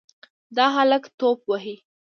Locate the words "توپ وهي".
1.19-1.75